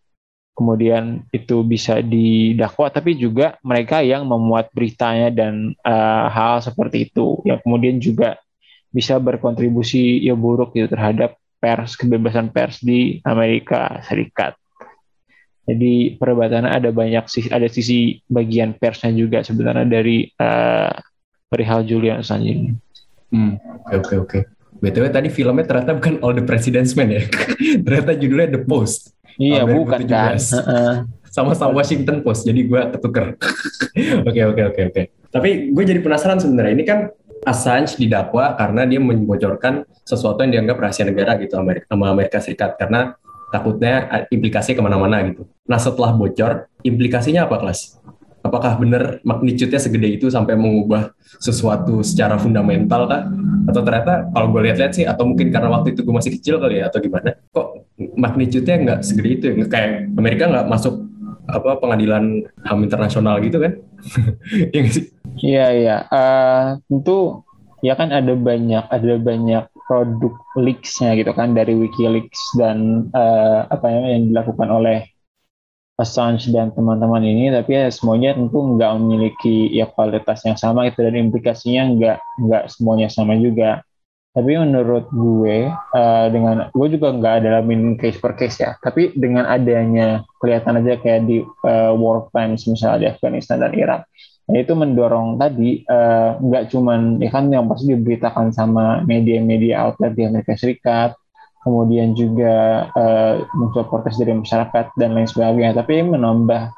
[0.61, 7.41] kemudian itu bisa didakwa tapi juga mereka yang memuat beritanya dan eh, hal seperti itu
[7.49, 8.37] yang kemudian juga
[8.93, 14.53] bisa berkontribusi ya buruk gitu terhadap pers kebebasan pers di Amerika Serikat.
[15.65, 20.95] Jadi perdebatannya ada banyak sisi ada sisi bagian persnya juga sebenarnya dari eh,
[21.49, 22.71] perihal Julian Assange ini.
[23.33, 23.57] Hmm,
[23.89, 24.39] oke oke oke.
[24.81, 27.23] BTW tadi filmnya ternyata bukan All the President's Men ya.
[27.87, 29.20] ternyata judulnya The Post.
[29.41, 30.37] Iya Tahun bukan kan?
[30.37, 30.61] 2017.
[30.61, 30.95] Heeh.
[31.31, 32.45] Sama-sama Washington Post.
[32.45, 33.27] Jadi gue ketuker.
[34.29, 35.03] Oke oke oke oke.
[35.33, 36.73] Tapi gue jadi penasaran sebenarnya.
[36.79, 36.99] Ini kan
[37.41, 42.77] Assange didakwa karena dia membocorkan sesuatu yang dianggap rahasia negara gitu Amerika, sama Amerika Serikat
[42.77, 43.17] karena
[43.49, 45.49] takutnya implikasinya ke mana-mana gitu.
[45.65, 47.97] Nah setelah bocor, implikasinya apa kelas?
[48.45, 53.33] Apakah benar magnitude-nya segede itu sampai mengubah sesuatu secara fundamental kah?
[53.69, 56.81] Atau ternyata kalau gue lihat-lihat sih, atau mungkin karena waktu itu gue masih kecil kali
[56.81, 57.37] ya, atau gimana?
[57.53, 57.90] Kok
[58.21, 59.55] magnitude-nya nggak segede itu ya?
[59.67, 60.95] Kayak Amerika nggak masuk
[61.51, 63.73] apa pengadilan HAM internasional gitu kan?
[64.77, 65.05] Iya sih?
[65.41, 65.97] Iya iya.
[66.09, 67.43] Eh, tentu
[67.81, 73.85] ya kan ada banyak ada banyak produk leaks-nya gitu kan dari WikiLeaks dan eh, apa
[73.89, 74.99] namanya yang dilakukan oleh
[76.01, 81.05] Assange dan teman-teman ini tapi ya semuanya tentu nggak memiliki ya kualitas yang sama itu
[81.05, 83.85] dan implikasinya nggak nggak semuanya sama juga
[84.31, 88.79] tapi menurut gue eh, dengan gue juga nggak dalamin case per case ya.
[88.79, 94.07] Tapi dengan adanya kelihatan aja kayak di eh, war crimes misalnya di Afghanistan dan Irak.
[94.51, 100.15] Nah, itu mendorong tadi eh, nggak cuman ya kan yang pasti diberitakan sama media-media outlet
[100.15, 101.19] di Amerika Serikat,
[101.67, 106.71] kemudian juga eh, muncul protes dari masyarakat dan lain sebagainya, tapi menambah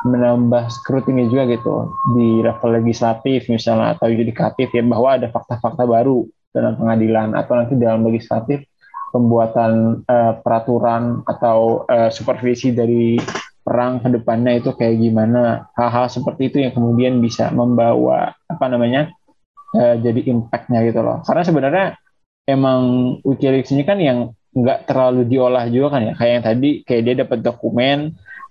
[0.00, 6.24] menambah scrutiny juga gitu di level legislatif misalnya atau yudikatif ya bahwa ada fakta-fakta baru
[6.50, 8.66] dalam pengadilan atau nanti dalam legislatif
[9.10, 13.18] pembuatan eh, peraturan atau eh, supervisi dari
[13.60, 15.70] perang ke depannya itu kayak gimana.
[15.74, 19.10] Hal-hal seperti itu yang kemudian bisa membawa apa namanya
[19.74, 21.22] eh, jadi impactnya gitu loh.
[21.26, 21.86] Karena sebenarnya
[22.46, 22.80] emang
[23.26, 26.14] WikiLeaks ini kan yang nggak terlalu diolah juga kan ya.
[26.18, 27.98] Kayak yang tadi kayak dia dapat dokumen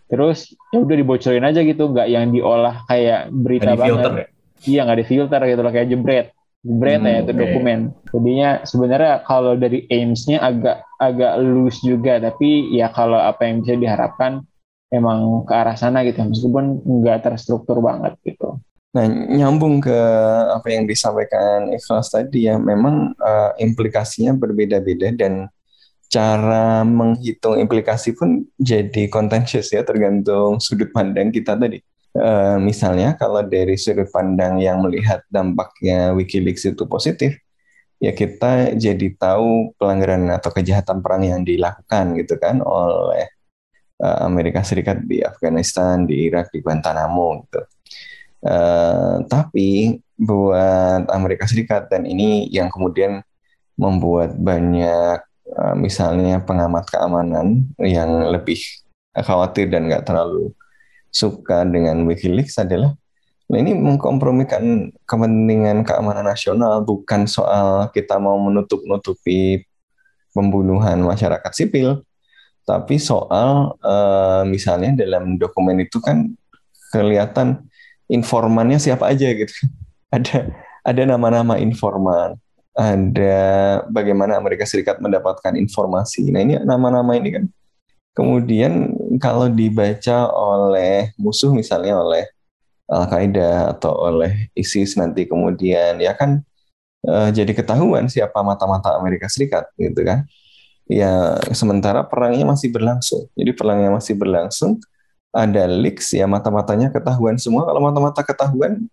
[0.09, 1.91] terus ya udah dibocorin aja gitu.
[1.91, 4.23] Nggak yang diolah kayak berita di-filter banget.
[4.23, 4.27] ya?
[4.67, 6.27] iya nggak difilter gitu loh kayak jebret
[6.65, 7.39] jebret Hmm, ya itu oke.
[7.39, 7.79] dokumen
[8.11, 13.79] jadinya sebenarnya kalau dari aims-nya agak agak loose juga tapi ya kalau apa yang bisa
[13.79, 14.43] diharapkan
[14.91, 19.93] emang ke arah sana gitu meskipun nggak terstruktur banget gitu Nah, nyambung ke
[20.49, 25.45] apa yang disampaikan Ikhlas tadi ya, memang eh, implikasinya berbeda-beda dan
[26.09, 31.77] cara menghitung implikasi pun jadi contentious ya, tergantung sudut pandang kita tadi.
[32.19, 37.39] Eh, misalnya kalau dari sudut pandang yang melihat dampaknya WikiLeaks itu positif,
[38.03, 43.23] ya kita jadi tahu pelanggaran atau kejahatan perang yang dilakukan gitu kan oleh
[44.03, 47.62] eh, Amerika Serikat di Afghanistan, di Irak, di Guantanamo gitu.
[48.39, 53.23] Eh, tapi buat Amerika Serikat dan ini yang kemudian
[53.79, 55.19] membuat banyak
[55.55, 58.60] eh, misalnya pengamat keamanan yang lebih
[59.15, 60.51] khawatir dan nggak terlalu
[61.09, 62.93] suka dengan WikiLeaks adalah
[63.49, 69.65] nah ini mengkompromikan kepentingan keamanan nasional bukan soal kita mau menutup-nutupi
[70.29, 72.05] pembunuhan masyarakat sipil
[72.69, 76.29] tapi soal eh, misalnya dalam dokumen itu kan
[76.93, 77.65] kelihatan
[78.10, 79.53] informannya siapa aja gitu.
[80.10, 80.49] Ada
[80.81, 82.33] ada nama-nama informan,
[82.73, 83.37] ada
[83.93, 86.33] bagaimana Amerika Serikat mendapatkan informasi.
[86.33, 87.43] Nah, ini nama-nama ini kan
[88.19, 88.91] kemudian
[89.23, 92.27] kalau dibaca oleh musuh misalnya oleh
[92.91, 96.43] Al-Qaeda atau oleh ISIS nanti kemudian ya kan
[97.07, 100.27] uh, jadi ketahuan siapa mata-mata Amerika Serikat gitu kan.
[100.89, 103.29] Ya sementara perangnya masih berlangsung.
[103.37, 104.81] Jadi perangnya masih berlangsung,
[105.29, 107.69] ada leaks ya mata-matanya ketahuan semua.
[107.69, 108.89] Kalau mata-mata ketahuan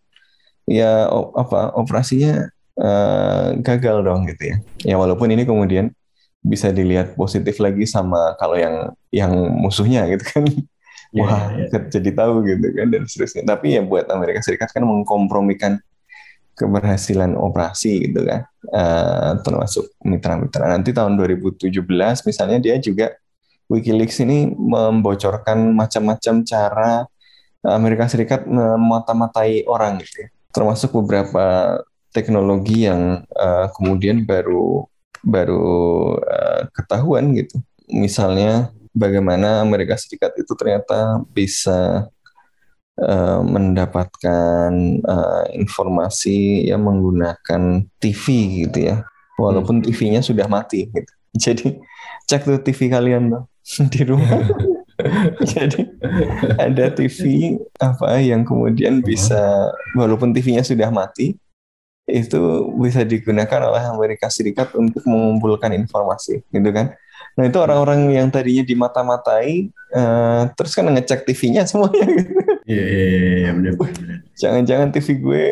[0.69, 4.57] ya apa operasinya uh, gagal dong gitu ya.
[4.85, 5.97] Ya walaupun ini kemudian
[6.47, 10.45] bisa dilihat positif lagi sama kalau yang yang musuhnya gitu kan.
[11.15, 11.87] Yeah, Wah, yeah.
[11.87, 13.43] jadi tahu gitu kan dan seterusnya.
[13.47, 15.79] Tapi ya buat Amerika Serikat kan mengkompromikan
[16.57, 21.69] keberhasilan operasi gitu kan uh, termasuk mitra-mitra nanti tahun 2017
[22.25, 23.13] misalnya dia juga
[23.69, 27.05] WikiLeaks ini membocorkan macam-macam cara
[27.61, 31.77] Amerika Serikat memata-matai orang gitu ya termasuk beberapa
[32.17, 34.89] teknologi yang uh, kemudian baru
[35.27, 37.59] baru uh, ketahuan gitu
[37.91, 42.09] misalnya bagaimana Amerika Serikat itu ternyata bisa
[42.97, 44.73] uh, mendapatkan
[45.05, 48.25] uh, informasi yang menggunakan TV
[48.67, 49.05] gitu ya,
[49.37, 49.87] walaupun hmm.
[49.93, 51.13] TV-nya sudah mati gitu.
[51.45, 51.77] Jadi
[52.25, 53.45] cek tuh TV kalian tuh
[53.93, 54.49] di rumah.
[55.53, 55.85] Jadi
[56.57, 61.37] ada TV apa yang kemudian bisa walaupun TV-nya sudah mati
[62.07, 66.95] itu bisa digunakan oleh Amerika Serikat untuk mengumpulkan informasi gitu kan.
[67.37, 72.33] Nah itu orang-orang yang tadinya dimata-matai uh, terus kan ngecek TV-nya semuanya gitu.
[72.67, 73.79] Iya, benar
[74.35, 75.45] Jangan-jangan TV gue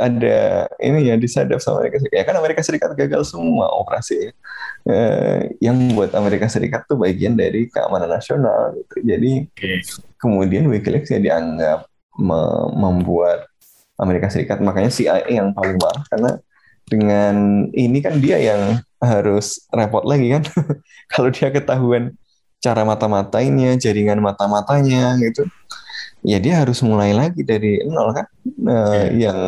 [0.00, 2.16] ada ini ya disadap sama Amerika Serikat.
[2.16, 4.32] Ya kan Amerika Serikat gagal semua operasi.
[4.88, 8.96] Uh, yang buat Amerika Serikat tuh bagian dari keamanan nasional gitu.
[9.04, 9.84] Jadi okay.
[10.16, 11.84] kemudian WikiLeaks ya dianggap
[12.16, 12.40] me
[12.76, 13.51] membuat
[14.02, 14.58] Amerika Serikat.
[14.58, 16.30] Makanya CIA yang paling marah karena
[16.90, 17.34] dengan
[17.70, 20.42] ini kan dia yang harus repot lagi kan.
[21.14, 22.18] Kalau dia ketahuan
[22.58, 25.46] cara mata-matainya jaringan mata-matanya gitu
[26.22, 28.26] ya dia harus mulai lagi dari nol kan.
[28.62, 29.38] Uh, yang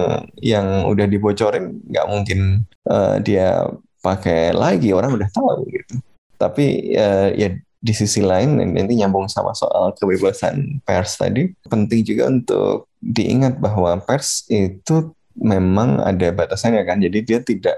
[0.43, 3.65] yang udah dibocorin nggak mungkin uh, dia
[4.03, 4.91] pakai lagi.
[4.91, 6.03] Orang udah tahu gitu.
[6.37, 12.33] Tapi uh, ya di sisi lain nanti nyambung sama soal kebebasan pers tadi penting juga
[12.33, 17.03] untuk diingat bahwa pers itu memang ada batasannya kan.
[17.05, 17.77] Jadi dia tidak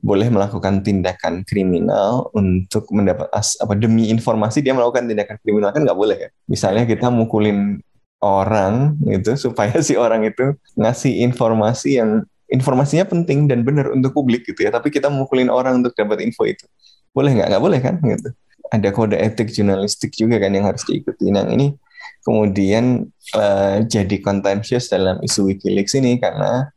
[0.00, 5.84] boleh melakukan tindakan kriminal untuk mendapat as, apa demi informasi dia melakukan tindakan kriminal kan
[5.84, 6.28] nggak boleh ya.
[6.48, 7.82] Misalnya kita mukulin
[8.22, 14.46] orang itu supaya si orang itu ngasih informasi yang informasinya penting dan benar untuk publik
[14.48, 14.70] gitu ya.
[14.72, 16.64] Tapi kita mukulin orang untuk dapat info itu.
[17.12, 17.48] Boleh nggak?
[17.52, 17.94] Nggak boleh kan?
[18.00, 18.30] Gitu.
[18.72, 21.28] Ada kode etik jurnalistik juga kan yang harus diikuti.
[21.28, 21.76] Nah ini
[22.22, 26.70] kemudian uh, jadi contentious dalam isu WikiLeaks ini karena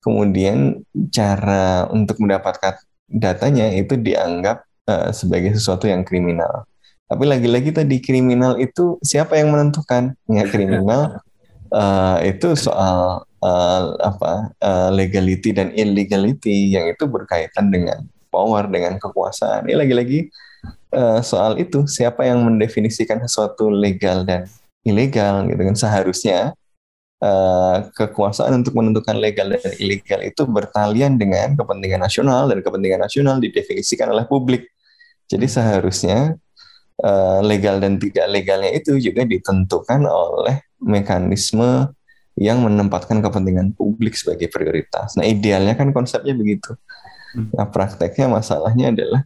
[0.00, 0.80] kemudian
[1.12, 6.66] cara untuk mendapatkan datanya itu dianggap uh, sebagai sesuatu yang kriminal.
[7.06, 10.18] Tapi lagi-lagi tadi kriminal itu siapa yang menentukan?
[10.26, 11.22] Ya kriminal
[11.70, 18.98] uh, itu soal uh, apa uh, legality dan illegality yang itu berkaitan dengan power dengan
[18.98, 19.70] kekuasaan.
[19.70, 20.30] Ini lagi-lagi
[20.94, 24.50] uh, soal itu siapa yang mendefinisikan sesuatu legal dan
[24.86, 26.38] ilegal gitu kan seharusnya
[27.20, 33.36] uh, kekuasaan untuk menentukan legal dan ilegal itu bertalian dengan kepentingan nasional dan kepentingan nasional
[33.42, 34.70] didefinisikan oleh publik.
[35.26, 36.38] Jadi seharusnya
[37.02, 41.90] uh, legal dan tidak legalnya itu juga ditentukan oleh mekanisme
[42.36, 45.16] yang menempatkan kepentingan publik sebagai prioritas.
[45.16, 46.76] Nah idealnya kan konsepnya begitu.
[47.32, 47.48] Hmm.
[47.56, 49.24] Nah prakteknya masalahnya adalah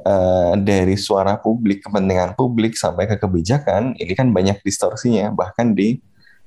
[0.00, 6.00] uh, dari suara publik, kepentingan publik sampai ke kebijakan, ini kan banyak distorsinya, bahkan di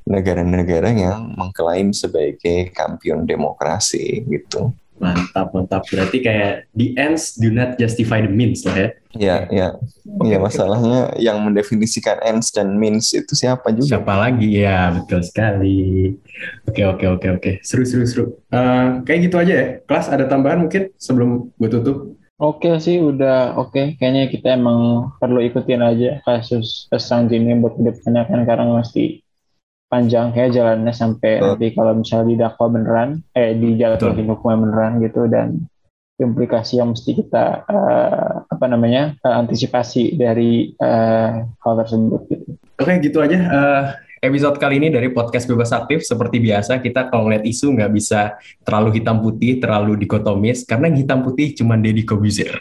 [0.05, 4.73] negara-negara yang mengklaim sebagai kampion demokrasi gitu.
[4.95, 5.83] Mantap, mantap.
[5.91, 8.89] Berarti kayak the ends do not justify the means lah ya.
[9.15, 9.67] Iya, iya.
[10.23, 13.99] Iya, masalahnya yang mendefinisikan ends dan means itu siapa juga?
[13.99, 14.47] Siapa lagi?
[14.55, 16.15] Ya, betul sekali.
[16.63, 17.51] Oke, oke, oke, oke.
[17.59, 18.25] Seru, seru, seru.
[18.47, 19.67] Uh, kayak gitu aja ya.
[19.83, 22.15] Kelas ada tambahan mungkin sebelum gue tutup?
[22.36, 23.71] Oke sih, udah oke.
[23.71, 23.86] Okay.
[23.95, 29.23] Kayaknya kita emang perlu ikutin aja kasus Sang ini buat ke depannya kan karena masih
[29.88, 31.47] panjang kayak jalannya sampai Betul.
[31.47, 35.63] nanti kalau misalnya didakwa beneran, eh dijatuhin hukuman beneran gitu dan
[36.19, 42.55] implikasi yang mesti kita uh, apa namanya uh, antisipasi dari uh, hal tersebut gitu.
[42.79, 43.83] Oke gitu aja uh,
[44.26, 48.34] episode kali ini dari podcast bebas aktif seperti biasa kita kalau ngeliat isu nggak bisa
[48.65, 52.57] terlalu hitam putih terlalu dikotomis karena hitam putih cuma Deddy Kobuzer.